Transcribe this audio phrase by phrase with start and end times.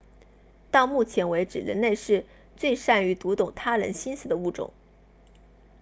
[0.71, 2.25] 到目前为止人类是
[2.57, 4.73] 最善于读懂他人心思的物种